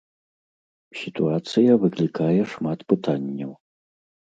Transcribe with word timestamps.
Сітуацыя 1.01 1.77
выклікае 1.85 2.41
шмат 2.55 2.79
пытанняў. 2.95 3.51